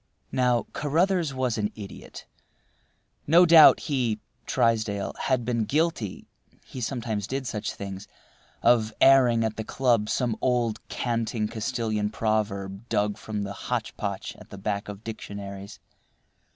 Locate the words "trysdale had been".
4.47-5.65